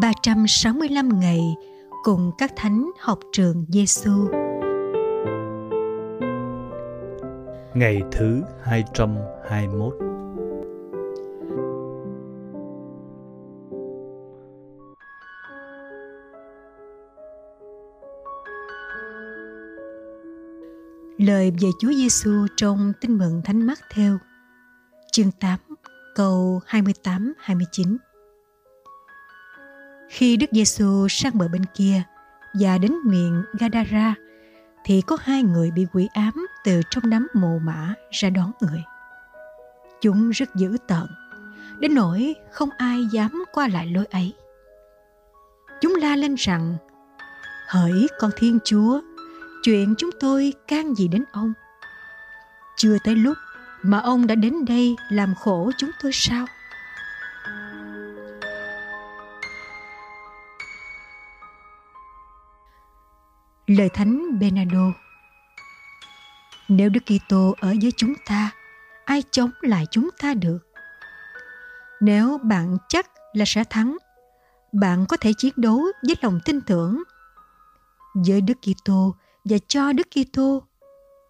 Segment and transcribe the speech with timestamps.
[0.00, 1.40] 365 ngày
[2.02, 4.28] cùng các thánh học trường Giêsu.
[7.74, 9.94] Ngày thứ 221
[21.18, 24.18] Lời về Chúa Giêsu trong Tin mừng Thánh Mát theo
[25.12, 25.58] chương 8
[26.14, 27.96] câu 28 29.
[30.18, 32.02] Khi Đức Giêsu sang bờ bên kia
[32.54, 34.14] và đến miền Gadara
[34.84, 38.82] thì có hai người bị quỷ ám từ trong đám mồ mã ra đón người.
[40.00, 41.06] Chúng rất dữ tợn,
[41.78, 44.34] đến nỗi không ai dám qua lại lối ấy.
[45.80, 46.76] Chúng la lên rằng,
[47.66, 49.00] hỡi con Thiên Chúa,
[49.62, 51.52] chuyện chúng tôi can gì đến ông?
[52.76, 53.36] Chưa tới lúc
[53.82, 56.46] mà ông đã đến đây làm khổ chúng tôi sao?
[63.68, 64.92] Lời Thánh benado
[66.68, 68.50] Nếu Đức Kitô ở với chúng ta,
[69.04, 70.58] ai chống lại chúng ta được?
[72.00, 73.96] Nếu bạn chắc là sẽ thắng,
[74.72, 77.02] bạn có thể chiến đấu với lòng tin tưởng.
[78.26, 79.14] Với Đức Kitô
[79.44, 80.62] và cho Đức Kitô,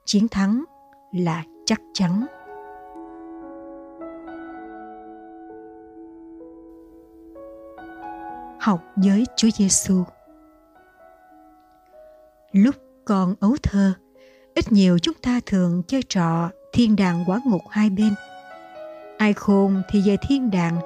[0.04, 0.64] chiến thắng
[1.14, 2.26] là chắc chắn.
[8.60, 10.04] Học với Chúa Giêsu.
[12.64, 13.92] Lúc còn ấu thơ,
[14.54, 18.14] ít nhiều chúng ta thường chơi trò thiên đàng quả ngục hai bên.
[19.18, 20.78] Ai khôn thì về thiên đàng,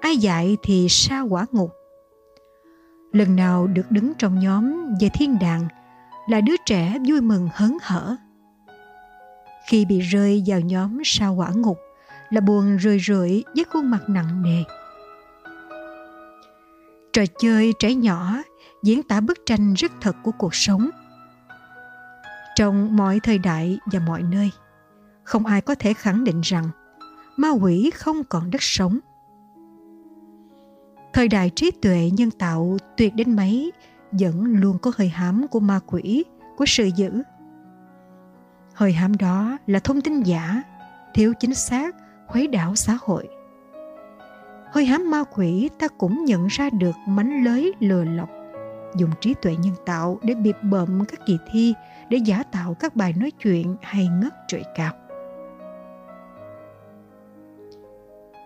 [0.00, 1.70] ai dạy thì xa quả ngục.
[3.12, 5.68] Lần nào được đứng trong nhóm về thiên đàng
[6.28, 8.16] là đứa trẻ vui mừng hớn hở.
[9.68, 11.78] Khi bị rơi vào nhóm sa quả ngục
[12.30, 14.62] là buồn rười rượi với khuôn mặt nặng nề.
[17.12, 18.42] Trò chơi trẻ nhỏ
[18.82, 20.90] diễn tả bức tranh rất thật của cuộc sống
[22.60, 24.50] trong mọi thời đại và mọi nơi.
[25.24, 26.68] Không ai có thể khẳng định rằng
[27.36, 28.98] ma quỷ không còn đất sống.
[31.12, 33.72] Thời đại trí tuệ nhân tạo tuyệt đến mấy
[34.12, 36.24] vẫn luôn có hơi hám của ma quỷ,
[36.56, 37.22] của sự dữ.
[38.74, 40.62] Hơi hám đó là thông tin giả,
[41.14, 41.96] thiếu chính xác,
[42.26, 43.28] khuấy đảo xã hội.
[44.72, 48.39] Hơi hám ma quỷ ta cũng nhận ra được mánh lới lừa lọc
[48.96, 51.74] dùng trí tuệ nhân tạo để bịp bợm các kỳ thi
[52.10, 54.92] để giả tạo các bài nói chuyện hay ngất trội cao.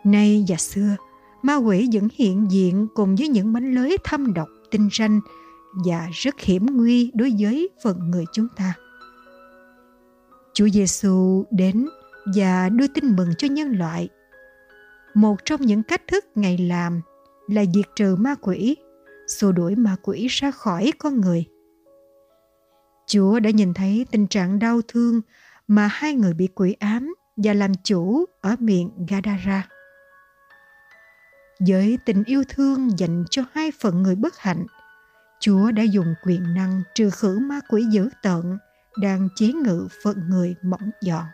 [0.04, 0.96] Nay và xưa,
[1.42, 5.20] ma quỷ vẫn hiện diện cùng với những mánh lưới thâm độc, tinh ranh
[5.84, 8.74] và rất hiểm nguy đối với phận người chúng ta.
[10.54, 11.88] Chúa Giêsu đến
[12.36, 14.08] và đưa tin mừng cho nhân loại.
[15.14, 17.00] Một trong những cách thức Ngài làm
[17.48, 18.76] là diệt trừ ma quỷ
[19.26, 21.44] xua đuổi ma quỷ ra khỏi con người.
[23.06, 25.20] Chúa đã nhìn thấy tình trạng đau thương
[25.68, 29.68] mà hai người bị quỷ ám và làm chủ ở miền Gadara.
[31.66, 34.66] Với tình yêu thương dành cho hai phận người bất hạnh,
[35.40, 38.58] Chúa đã dùng quyền năng trừ khử ma quỷ dữ tợn
[38.96, 41.24] đang chế ngự phận người mỏng dọn.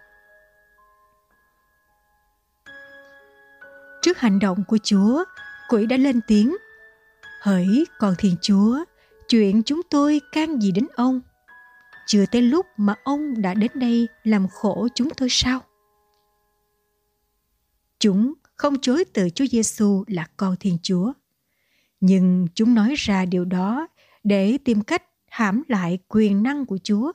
[4.02, 5.24] Trước hành động của Chúa,
[5.68, 6.56] quỷ đã lên tiếng
[7.40, 8.84] Hỡi con Thiên Chúa,
[9.28, 11.20] chuyện chúng tôi can gì đến ông?
[12.06, 15.60] Chưa tới lúc mà ông đã đến đây làm khổ chúng tôi sao?
[17.98, 21.12] Chúng không chối từ Chúa Giêsu là con Thiên Chúa.
[22.00, 23.88] Nhưng chúng nói ra điều đó
[24.24, 27.12] để tìm cách hãm lại quyền năng của Chúa.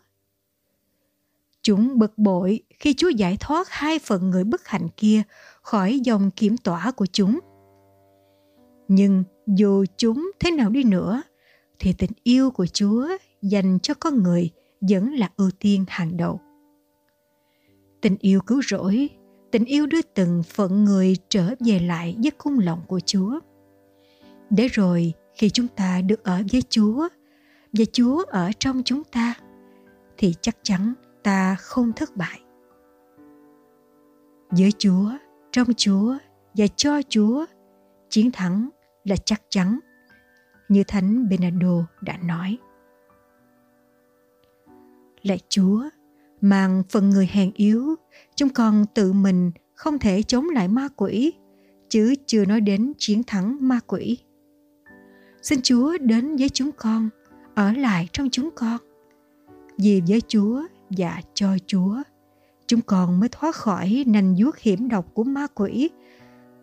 [1.61, 5.21] Chúng bực bội khi Chúa giải thoát hai phần người bất hạnh kia
[5.61, 7.39] khỏi dòng kiểm tỏa của chúng.
[8.87, 11.21] Nhưng dù chúng thế nào đi nữa,
[11.79, 13.07] thì tình yêu của chúa
[13.41, 14.49] dành cho con người
[14.81, 16.39] vẫn là ưu tiên hàng đầu.
[18.01, 19.09] Tình yêu cứu rỗi,
[19.51, 23.39] tình yêu đưa từng phận người trở về lại với cung lòng của chúa.
[24.49, 27.07] Để rồi khi chúng ta được ở với chúa,
[27.73, 29.33] và chúa ở trong chúng ta,
[30.17, 30.93] thì chắc chắn
[31.23, 32.39] ta không thất bại.
[34.49, 35.11] Với chúa,
[35.51, 36.17] trong chúa
[36.53, 37.45] và cho chúa,
[38.09, 38.69] chiến thắng
[39.05, 39.79] là chắc chắn,
[40.69, 42.57] như Thánh Bernardo đã nói.
[45.21, 45.83] Lạy Chúa,
[46.41, 47.95] mang phần người hèn yếu,
[48.35, 51.33] chúng con tự mình không thể chống lại ma quỷ,
[51.89, 54.17] chứ chưa nói đến chiến thắng ma quỷ.
[55.41, 57.09] Xin Chúa đến với chúng con,
[57.55, 58.77] ở lại trong chúng con.
[59.77, 62.03] Vì với Chúa và cho Chúa,
[62.67, 65.89] chúng con mới thoát khỏi nành vuốt hiểm độc của ma quỷ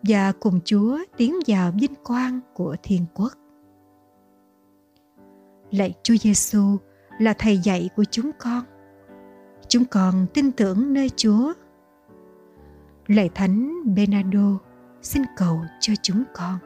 [0.03, 3.33] và cùng Chúa tiến vào vinh quang của thiên quốc.
[5.71, 6.77] Lạy Chúa Giêsu
[7.19, 8.63] là thầy dạy của chúng con.
[9.67, 11.53] Chúng con tin tưởng nơi Chúa.
[13.07, 14.59] Lạy Thánh Bernardo,
[15.01, 16.59] xin cầu cho chúng con.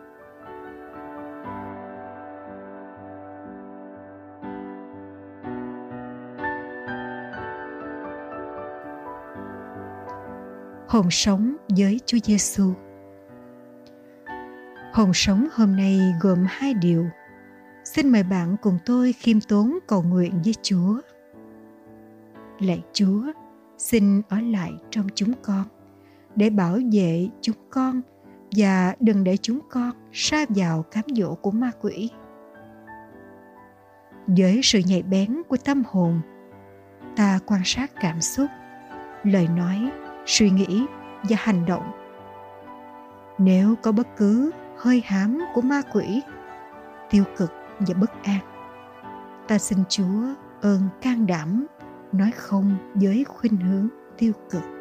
[10.87, 12.73] Hồn sống với Chúa Giêsu.
[14.97, 17.05] Hồn sống hôm nay gồm hai điều.
[17.83, 21.01] Xin mời bạn cùng tôi khiêm tốn cầu nguyện với Chúa.
[22.59, 23.21] Lạy Chúa,
[23.77, 25.63] xin ở lại trong chúng con
[26.35, 28.01] để bảo vệ chúng con
[28.51, 32.09] và đừng để chúng con sa vào cám dỗ của ma quỷ.
[34.27, 36.21] Với sự nhạy bén của tâm hồn,
[37.15, 38.47] ta quan sát cảm xúc,
[39.23, 39.91] lời nói,
[40.25, 40.85] suy nghĩ
[41.29, 41.91] và hành động.
[43.37, 46.21] Nếu có bất cứ hơi hám của ma quỷ,
[47.09, 48.39] tiêu cực và bất an,
[49.47, 51.65] ta xin Chúa ơn can đảm
[52.11, 53.87] nói không với khuynh hướng
[54.17, 54.76] tiêu cực.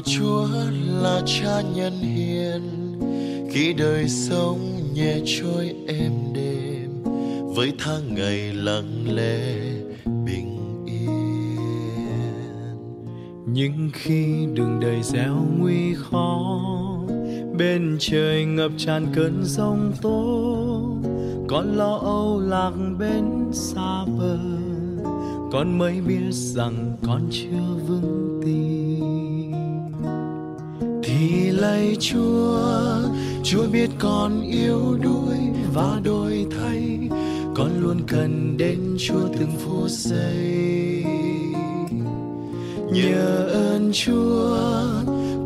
[0.00, 0.48] Vào Chúa
[1.02, 2.62] là cha nhân hiền.
[3.52, 4.58] Khi đời sống
[4.94, 7.02] nhẹ trôi êm đềm,
[7.54, 9.54] với tháng ngày lặng lẽ,
[10.24, 11.16] bình yên.
[13.46, 16.60] Nhưng khi đường đời gieo nguy khó,
[17.58, 20.50] bên trời ngập tràn cơn giông tố,
[21.48, 24.38] con lo âu lạc bên xa bờ
[25.52, 28.79] con mới biết rằng con chưa vững tin
[31.10, 32.58] thì lạy chúa
[33.42, 35.38] chúa biết con yếu đuối
[35.74, 37.08] và đổi thay,
[37.54, 41.04] con luôn cần đến chúa từng phút giây.
[42.92, 44.58] Nhờ ơn chúa,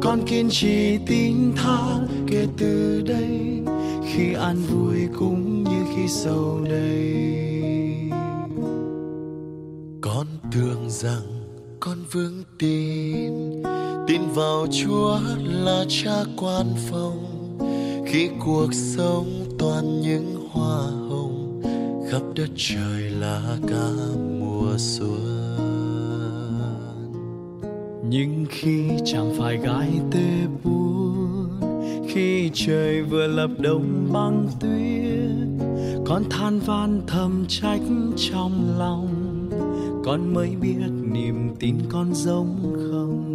[0.02, 3.60] con kiên trì tin tha kể từ đây,
[4.04, 7.14] khi an vui cũng như khi sầu đầy.
[10.00, 11.22] Con tưởng rằng
[11.80, 13.53] con vững tin
[14.06, 17.24] tin vào chúa là cha quan phòng.
[18.06, 19.26] Khi cuộc sống
[19.58, 20.78] toàn những hoa
[21.08, 21.62] hồng,
[22.10, 23.90] khắp đất trời là cả
[24.40, 25.54] mùa xuân.
[28.08, 31.60] Nhưng khi chẳng phải gái tê buồn,
[32.08, 35.66] khi trời vừa lập đông băng tuyết,
[36.06, 37.82] con than van thầm trách
[38.16, 39.08] trong lòng,
[40.04, 40.76] con mới biết
[41.12, 43.33] niềm tin con giống không.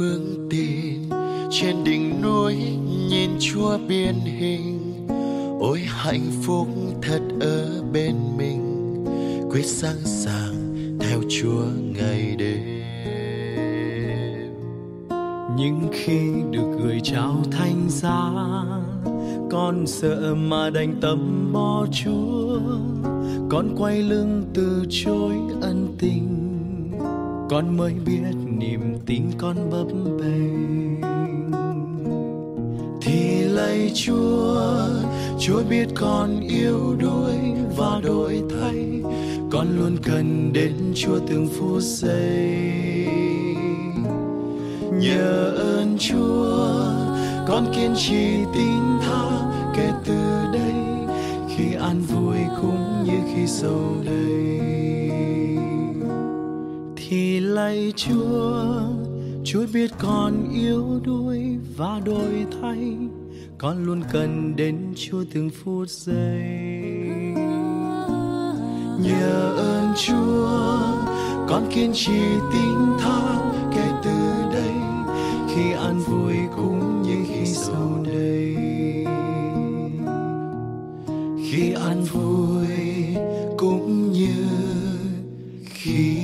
[0.00, 1.10] Phương tin
[1.50, 2.56] trên đỉnh núi
[3.10, 5.06] nhìn chúa biên hình.
[5.60, 6.68] Ôi hạnh phúc
[7.02, 9.04] thật ở bên mình.
[9.50, 10.54] Quyết sẵn sàng
[11.00, 11.64] theo chúa
[11.94, 12.80] ngày đêm.
[15.56, 18.30] Nhưng khi được gửi trao thanh giá,
[19.50, 22.60] con sợ mà đành tâm bỏ chúa.
[23.50, 26.49] Con quay lưng từ chối ân tình
[27.50, 29.86] con mới biết niềm tin con bấp
[30.20, 31.00] bênh.
[33.02, 34.86] Thì lạy chúa
[35.38, 37.34] chúa biết con yếu đuối
[37.76, 39.02] và đổi thay.
[39.50, 43.06] Con luôn cần đến chúa từng phút giây.
[44.92, 46.84] Nhờ ơn chúa,
[47.48, 50.18] con kiên trì tin tha kể từ
[50.52, 50.74] đây.
[51.56, 54.20] Khi an vui cũng như khi sầu đây
[57.10, 58.82] thì lạy chúa.
[59.44, 62.96] Chúa biết con yếu đuối và đổi thay.
[63.58, 66.42] Con luôn cần đến chúa từng phút giây.
[69.02, 70.78] Nhờ ơn chúa,
[71.48, 72.20] con kiên trì
[72.52, 74.74] tin tha kể từ đây.
[75.54, 78.56] Khi an vui cũng như khi sau đây
[81.50, 82.66] khi an vui
[83.56, 84.46] cũng như
[85.64, 86.19] khi